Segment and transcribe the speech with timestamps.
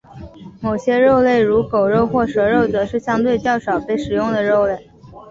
[0.61, 4.89] 某些肉类如狗肉或蛇肉则是相对较少被食用的肉类。